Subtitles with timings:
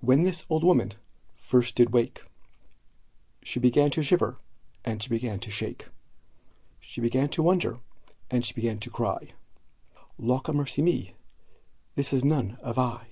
[0.00, 0.94] When this old woman
[1.36, 2.24] first did wake,
[3.44, 4.36] She began to shiver,
[4.84, 5.86] and she began to shake;
[6.80, 7.78] She began to wonder,
[8.32, 9.28] and she began to cry
[10.20, 11.12] "Lawkamercyme,
[11.94, 13.06] this is none of I!"